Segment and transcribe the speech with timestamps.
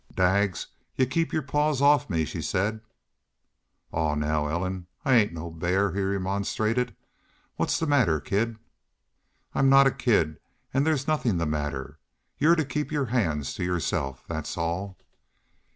[0.15, 2.81] "Daggs, y'u keep your paws off me," she said.
[3.91, 6.95] "Aw, now, Ellen, I ain't no bear," he remonstrated.
[7.57, 8.57] "What's the matter, kid?"
[9.53, 10.39] "I'm not a kid.
[10.73, 11.99] And there's nothin' the matter.
[12.39, 14.97] Y'u're to keep your hands to yourself, that's all."